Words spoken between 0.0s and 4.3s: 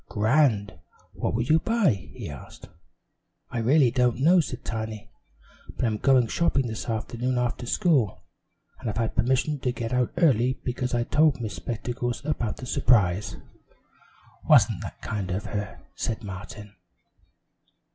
"Grand. What will you buy?" he asked. "I really don't